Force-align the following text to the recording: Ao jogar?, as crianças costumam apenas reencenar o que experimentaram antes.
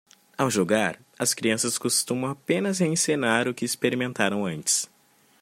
Ao 0.35 0.49
jogar?, 0.49 0.99
as 1.19 1.31
crianças 1.35 1.77
costumam 1.77 2.27
apenas 2.31 2.79
reencenar 2.79 3.47
o 3.47 3.53
que 3.53 3.63
experimentaram 3.63 4.43
antes. 4.47 4.89